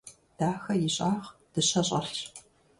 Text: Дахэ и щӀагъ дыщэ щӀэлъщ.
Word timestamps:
Дахэ 0.37 0.73
и 0.87 0.89
щӀагъ 0.95 1.25
дыщэ 1.53 1.81
щӀэлъщ. 1.87 2.19